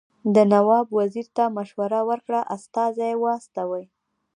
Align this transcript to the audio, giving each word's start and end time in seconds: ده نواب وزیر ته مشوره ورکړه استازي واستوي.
ده 0.33 0.43
نواب 0.53 0.87
وزیر 0.99 1.27
ته 1.35 1.43
مشوره 1.57 2.01
ورکړه 2.09 2.41
استازي 2.55 3.11
واستوي. 3.23 3.83